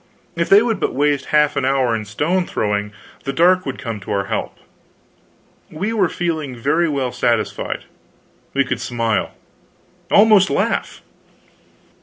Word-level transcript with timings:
If 0.35 0.49
they 0.49 0.63
would 0.63 0.79
but 0.79 0.95
waste 0.95 1.25
half 1.25 1.55
an 1.55 1.63
hour 1.63 1.95
in 1.95 2.05
stone 2.05 2.47
throwing, 2.47 2.91
the 3.23 3.31
dark 3.31 3.67
would 3.67 3.77
come 3.77 3.99
to 3.99 4.11
our 4.11 4.25
help. 4.25 4.57
We 5.69 5.93
were 5.93 6.09
feeling 6.09 6.55
very 6.55 6.89
well 6.89 7.11
satisfied. 7.11 7.83
We 8.55 8.65
could 8.65 8.81
smile; 8.81 9.35
almost 10.09 10.49
laugh. 10.49 11.03